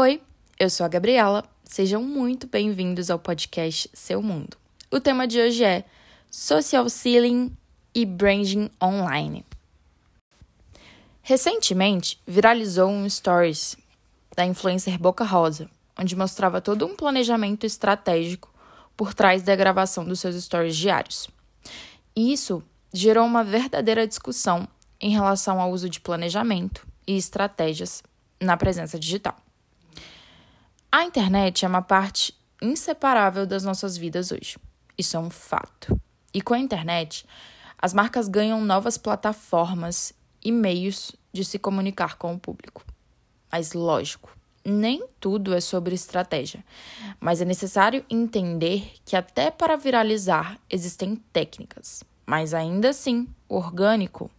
Oi, 0.00 0.22
eu 0.60 0.70
sou 0.70 0.86
a 0.86 0.88
Gabriela. 0.88 1.44
Sejam 1.64 2.00
muito 2.00 2.46
bem-vindos 2.46 3.10
ao 3.10 3.18
podcast 3.18 3.90
Seu 3.92 4.22
Mundo. 4.22 4.56
O 4.92 5.00
tema 5.00 5.26
de 5.26 5.40
hoje 5.40 5.64
é 5.64 5.84
Social 6.30 6.88
Selling 6.88 7.52
e 7.92 8.06
Branding 8.06 8.70
Online. 8.80 9.44
Recentemente, 11.20 12.22
viralizou 12.24 12.88
um 12.88 13.10
stories 13.10 13.76
da 14.36 14.46
influencer 14.46 14.96
Boca 15.00 15.24
Rosa, 15.24 15.68
onde 15.98 16.14
mostrava 16.14 16.60
todo 16.60 16.86
um 16.86 16.94
planejamento 16.94 17.66
estratégico 17.66 18.54
por 18.96 19.12
trás 19.12 19.42
da 19.42 19.56
gravação 19.56 20.04
dos 20.04 20.20
seus 20.20 20.36
stories 20.44 20.76
diários. 20.76 21.28
E 22.14 22.32
isso 22.32 22.62
gerou 22.92 23.26
uma 23.26 23.42
verdadeira 23.42 24.06
discussão 24.06 24.68
em 25.00 25.10
relação 25.10 25.60
ao 25.60 25.72
uso 25.72 25.90
de 25.90 25.98
planejamento 25.98 26.86
e 27.04 27.16
estratégias 27.16 28.00
na 28.40 28.56
presença 28.56 28.96
digital. 28.96 29.34
A 30.90 31.04
internet 31.04 31.66
é 31.66 31.68
uma 31.68 31.82
parte 31.82 32.34
inseparável 32.62 33.46
das 33.46 33.62
nossas 33.62 33.94
vidas 33.98 34.32
hoje. 34.32 34.56
Isso 34.96 35.18
é 35.18 35.20
um 35.20 35.28
fato. 35.28 36.00
E 36.32 36.40
com 36.40 36.54
a 36.54 36.58
internet, 36.58 37.26
as 37.76 37.92
marcas 37.92 38.26
ganham 38.26 38.64
novas 38.64 38.96
plataformas 38.96 40.14
e 40.42 40.50
meios 40.50 41.14
de 41.30 41.44
se 41.44 41.58
comunicar 41.58 42.16
com 42.16 42.32
o 42.32 42.38
público. 42.38 42.82
Mas, 43.52 43.74
lógico, 43.74 44.34
nem 44.64 45.06
tudo 45.20 45.54
é 45.54 45.60
sobre 45.60 45.94
estratégia, 45.94 46.64
mas 47.20 47.42
é 47.42 47.44
necessário 47.44 48.02
entender 48.08 48.94
que 49.04 49.14
até 49.14 49.50
para 49.50 49.76
viralizar 49.76 50.58
existem 50.70 51.16
técnicas, 51.32 52.02
mas 52.24 52.54
ainda 52.54 52.88
assim, 52.88 53.28
o 53.46 53.56
orgânico 53.56 54.30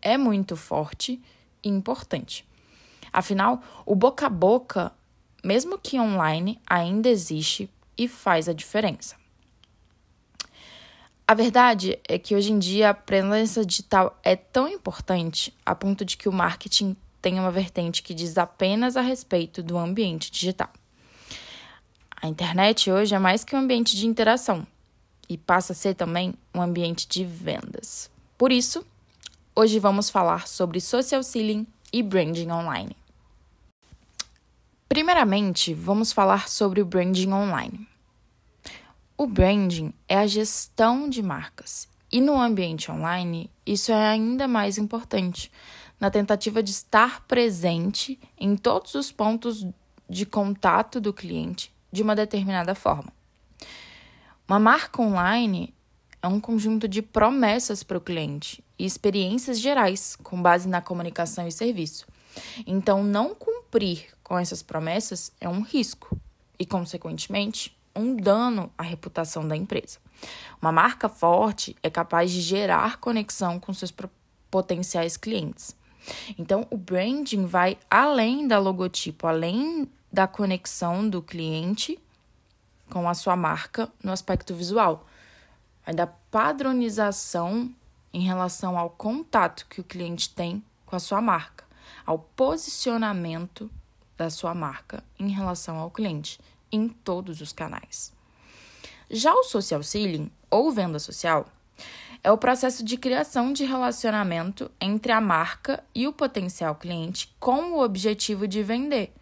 é 0.00 0.16
muito 0.16 0.56
forte 0.56 1.20
e 1.62 1.68
importante. 1.68 2.48
Afinal, 3.12 3.62
o 3.84 3.94
boca 3.94 4.26
a 4.26 4.30
boca 4.30 4.92
mesmo 5.44 5.78
que 5.78 5.98
online, 5.98 6.60
ainda 6.66 7.08
existe 7.08 7.70
e 7.96 8.08
faz 8.08 8.48
a 8.48 8.52
diferença. 8.52 9.16
A 11.26 11.34
verdade 11.34 11.98
é 12.08 12.18
que 12.18 12.34
hoje 12.34 12.50
em 12.50 12.58
dia 12.58 12.90
a 12.90 12.94
presença 12.94 13.64
digital 13.64 14.18
é 14.22 14.34
tão 14.34 14.66
importante 14.66 15.54
a 15.64 15.74
ponto 15.74 16.04
de 16.04 16.16
que 16.16 16.28
o 16.28 16.32
marketing 16.32 16.96
tem 17.22 17.38
uma 17.38 17.52
vertente 17.52 18.02
que 18.02 18.12
diz 18.12 18.36
apenas 18.36 18.96
a 18.96 19.00
respeito 19.00 19.62
do 19.62 19.78
ambiente 19.78 20.30
digital. 20.30 20.70
A 22.20 22.26
internet 22.26 22.90
hoje 22.90 23.14
é 23.14 23.18
mais 23.18 23.44
que 23.44 23.54
um 23.54 23.60
ambiente 23.60 23.96
de 23.96 24.06
interação 24.06 24.66
e 25.28 25.38
passa 25.38 25.72
a 25.72 25.76
ser 25.76 25.94
também 25.94 26.34
um 26.52 26.60
ambiente 26.60 27.06
de 27.08 27.24
vendas. 27.24 28.10
Por 28.36 28.50
isso, 28.50 28.84
hoje 29.54 29.78
vamos 29.78 30.10
falar 30.10 30.48
sobre 30.48 30.80
social 30.80 31.22
selling 31.22 31.66
e 31.92 32.02
branding 32.02 32.50
online. 32.50 32.96
Primeiramente, 34.90 35.72
vamos 35.72 36.10
falar 36.10 36.48
sobre 36.48 36.82
o 36.82 36.84
branding 36.84 37.30
online. 37.30 37.86
O 39.16 39.24
branding 39.24 39.94
é 40.08 40.18
a 40.18 40.26
gestão 40.26 41.08
de 41.08 41.22
marcas, 41.22 41.88
e 42.10 42.20
no 42.20 42.40
ambiente 42.40 42.90
online 42.90 43.48
isso 43.64 43.92
é 43.92 44.08
ainda 44.08 44.48
mais 44.48 44.78
importante, 44.78 45.48
na 46.00 46.10
tentativa 46.10 46.60
de 46.60 46.72
estar 46.72 47.24
presente 47.26 48.18
em 48.36 48.56
todos 48.56 48.96
os 48.96 49.12
pontos 49.12 49.64
de 50.08 50.26
contato 50.26 51.00
do 51.00 51.12
cliente 51.12 51.72
de 51.92 52.02
uma 52.02 52.16
determinada 52.16 52.74
forma. 52.74 53.12
Uma 54.48 54.58
marca 54.58 55.00
online 55.00 55.72
é 56.20 56.26
um 56.26 56.40
conjunto 56.40 56.88
de 56.88 57.00
promessas 57.00 57.84
para 57.84 57.96
o 57.96 58.00
cliente 58.00 58.60
e 58.76 58.86
experiências 58.86 59.60
gerais 59.60 60.16
com 60.16 60.42
base 60.42 60.68
na 60.68 60.80
comunicação 60.80 61.46
e 61.46 61.52
serviço. 61.52 62.08
Então, 62.66 63.02
não 63.02 63.34
cumprir 63.34 64.06
com 64.22 64.38
essas 64.38 64.62
promessas 64.62 65.32
é 65.40 65.48
um 65.48 65.60
risco 65.60 66.16
e, 66.58 66.64
consequentemente, 66.64 67.76
um 67.94 68.14
dano 68.14 68.72
à 68.78 68.82
reputação 68.82 69.46
da 69.46 69.56
empresa. 69.56 69.98
Uma 70.60 70.70
marca 70.70 71.08
forte 71.08 71.76
é 71.82 71.90
capaz 71.90 72.30
de 72.30 72.40
gerar 72.40 72.98
conexão 72.98 73.58
com 73.58 73.72
seus 73.72 73.92
potenciais 74.50 75.16
clientes. 75.16 75.74
Então, 76.38 76.66
o 76.70 76.76
branding 76.76 77.46
vai 77.46 77.78
além 77.90 78.46
da 78.46 78.58
logotipo, 78.58 79.26
além 79.26 79.88
da 80.12 80.26
conexão 80.26 81.08
do 81.08 81.22
cliente 81.22 81.98
com 82.88 83.08
a 83.08 83.14
sua 83.14 83.36
marca 83.36 83.88
no 84.02 84.10
aspecto 84.10 84.54
visual, 84.54 85.06
vai 85.84 85.94
da 85.94 86.06
padronização 86.06 87.72
em 88.12 88.20
relação 88.20 88.76
ao 88.76 88.90
contato 88.90 89.66
que 89.68 89.80
o 89.80 89.84
cliente 89.84 90.30
tem 90.30 90.62
com 90.84 90.96
a 90.96 90.98
sua 90.98 91.20
marca 91.20 91.59
ao 92.10 92.18
posicionamento 92.18 93.70
da 94.18 94.28
sua 94.28 94.52
marca 94.52 95.04
em 95.16 95.28
relação 95.28 95.78
ao 95.78 95.92
cliente 95.92 96.40
em 96.72 96.88
todos 96.88 97.40
os 97.40 97.52
canais. 97.52 98.12
Já 99.08 99.32
o 99.32 99.44
social 99.44 99.80
selling, 99.80 100.28
ou 100.50 100.72
venda 100.72 100.98
social, 100.98 101.46
é 102.24 102.32
o 102.32 102.36
processo 102.36 102.84
de 102.84 102.96
criação 102.96 103.52
de 103.52 103.64
relacionamento 103.64 104.68
entre 104.80 105.12
a 105.12 105.20
marca 105.20 105.84
e 105.94 106.08
o 106.08 106.12
potencial 106.12 106.74
cliente 106.74 107.32
com 107.38 107.74
o 107.74 107.80
objetivo 107.80 108.48
de 108.48 108.60
vender, 108.60 109.14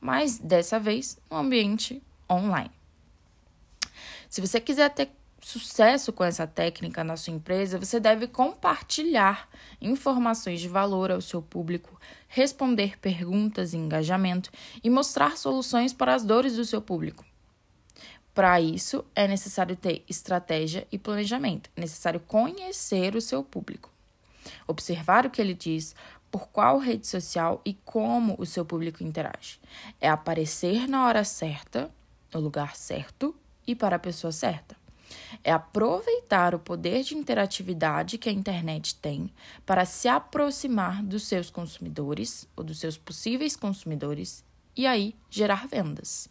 mas 0.00 0.38
dessa 0.38 0.80
vez 0.80 1.18
no 1.30 1.36
ambiente 1.36 2.02
online. 2.28 2.70
Se 4.30 4.40
você 4.40 4.62
quiser 4.62 4.88
ter 4.94 5.10
sucesso 5.44 6.10
com 6.10 6.24
essa 6.24 6.46
técnica 6.46 7.04
na 7.04 7.18
sua 7.18 7.34
empresa, 7.34 7.78
você 7.78 8.00
deve 8.00 8.26
compartilhar 8.26 9.46
informações 9.78 10.58
de 10.58 10.68
valor 10.68 11.12
ao 11.12 11.20
seu 11.20 11.42
público, 11.42 12.00
responder 12.26 12.98
perguntas 12.98 13.74
e 13.74 13.76
engajamento 13.76 14.50
e 14.82 14.88
mostrar 14.88 15.36
soluções 15.36 15.92
para 15.92 16.14
as 16.14 16.24
dores 16.24 16.56
do 16.56 16.64
seu 16.64 16.80
público. 16.80 17.26
Para 18.34 18.58
isso, 18.58 19.04
é 19.14 19.28
necessário 19.28 19.76
ter 19.76 20.02
estratégia 20.08 20.88
e 20.90 20.98
planejamento. 20.98 21.68
É 21.76 21.82
necessário 21.82 22.20
conhecer 22.20 23.14
o 23.14 23.20
seu 23.20 23.44
público, 23.44 23.90
observar 24.66 25.26
o 25.26 25.30
que 25.30 25.42
ele 25.42 25.54
diz, 25.54 25.94
por 26.30 26.48
qual 26.48 26.78
rede 26.78 27.06
social 27.06 27.60
e 27.66 27.74
como 27.84 28.34
o 28.38 28.46
seu 28.46 28.64
público 28.64 29.04
interage. 29.04 29.60
É 30.00 30.08
aparecer 30.08 30.88
na 30.88 31.06
hora 31.06 31.22
certa, 31.22 31.90
no 32.32 32.40
lugar 32.40 32.74
certo 32.74 33.36
e 33.66 33.74
para 33.74 33.96
a 33.96 34.00
pessoa 34.00 34.32
certa 34.32 34.73
é 35.42 35.52
aproveitar 35.52 36.54
o 36.54 36.58
poder 36.58 37.02
de 37.02 37.14
interatividade 37.14 38.18
que 38.18 38.28
a 38.28 38.32
internet 38.32 38.94
tem 38.96 39.30
para 39.64 39.84
se 39.84 40.08
aproximar 40.08 41.02
dos 41.02 41.24
seus 41.24 41.50
consumidores 41.50 42.48
ou 42.56 42.64
dos 42.64 42.78
seus 42.78 42.96
possíveis 42.96 43.56
consumidores 43.56 44.44
e 44.76 44.86
aí 44.86 45.14
gerar 45.30 45.66
vendas. 45.66 46.28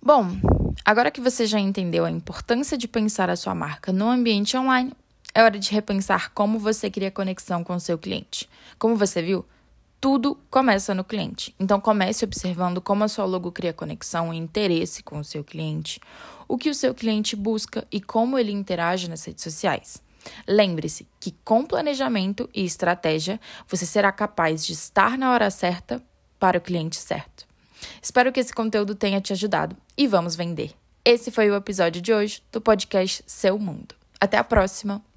Bom, 0.00 0.28
agora 0.84 1.10
que 1.10 1.20
você 1.20 1.46
já 1.46 1.58
entendeu 1.58 2.04
a 2.04 2.10
importância 2.10 2.76
de 2.76 2.86
pensar 2.86 3.30
a 3.30 3.36
sua 3.36 3.54
marca 3.54 3.92
no 3.92 4.08
ambiente 4.08 4.56
online, 4.56 4.92
é 5.34 5.42
hora 5.42 5.58
de 5.58 5.72
repensar 5.72 6.30
como 6.32 6.58
você 6.58 6.90
cria 6.90 7.10
conexão 7.10 7.64
com 7.64 7.74
o 7.74 7.80
seu 7.80 7.98
cliente. 7.98 8.48
Como 8.78 8.96
você 8.96 9.22
viu, 9.22 9.44
tudo 10.04 10.38
começa 10.50 10.94
no 10.94 11.02
cliente. 11.02 11.54
Então 11.58 11.80
comece 11.80 12.24
observando 12.24 12.78
como 12.78 13.02
a 13.04 13.08
sua 13.08 13.24
logo 13.24 13.50
cria 13.50 13.72
conexão 13.72 14.34
e 14.34 14.36
interesse 14.36 15.02
com 15.02 15.18
o 15.18 15.24
seu 15.24 15.42
cliente, 15.42 15.98
o 16.48 16.58
que 16.58 16.70
o 16.70 16.74
seu 16.74 16.94
cliente 16.94 17.36
busca 17.36 17.86
e 17.90 18.00
como 18.00 18.38
ele 18.38 18.52
interage 18.52 19.08
nas 19.08 19.24
redes 19.24 19.44
sociais. 19.44 20.02
Lembre-se 20.48 21.06
que 21.20 21.32
com 21.44 21.64
planejamento 21.64 22.48
e 22.54 22.64
estratégia 22.64 23.40
você 23.68 23.84
será 23.84 24.10
capaz 24.10 24.64
de 24.64 24.72
estar 24.72 25.18
na 25.18 25.32
hora 25.32 25.50
certa 25.50 26.02
para 26.38 26.58
o 26.58 26.60
cliente 26.60 26.96
certo. 26.96 27.46
Espero 28.00 28.32
que 28.32 28.40
esse 28.40 28.52
conteúdo 28.52 28.94
tenha 28.94 29.20
te 29.20 29.32
ajudado 29.32 29.76
e 29.96 30.06
vamos 30.06 30.34
vender. 30.34 30.72
Esse 31.04 31.30
foi 31.30 31.50
o 31.50 31.56
episódio 31.56 32.00
de 32.00 32.12
hoje 32.12 32.42
do 32.50 32.60
podcast 32.60 33.22
Seu 33.26 33.58
Mundo. 33.58 33.94
Até 34.20 34.38
a 34.38 34.44
próxima! 34.44 35.13